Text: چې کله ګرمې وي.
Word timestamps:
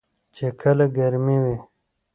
چې 0.35 0.45
کله 0.61 0.85
ګرمې 0.97 1.37
وي. 1.43 1.57